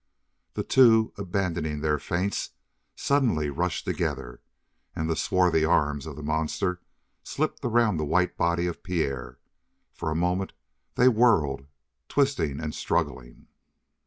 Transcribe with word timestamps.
The 0.55 0.63
two, 0.63 1.13
abandoning 1.15 1.81
their 1.81 1.99
feints, 1.99 2.53
suddenly 2.95 3.51
rushed 3.51 3.85
together, 3.85 4.41
and 4.95 5.07
the 5.07 5.15
swarthy 5.15 5.63
arms 5.63 6.07
of 6.07 6.15
the 6.15 6.23
monster 6.23 6.81
slipped 7.21 7.63
around 7.63 7.97
the 7.97 8.03
white 8.05 8.35
body 8.35 8.65
of 8.65 8.81
Pierre. 8.81 9.37
For 9.93 10.09
a 10.09 10.15
moment 10.15 10.53
they 10.95 11.07
whirled, 11.07 11.67
twisting 12.09 12.59
and 12.59 12.73
struggling. 12.73 13.45